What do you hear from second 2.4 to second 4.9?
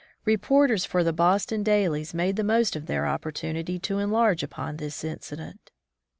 most of their opportunity to enlarge upon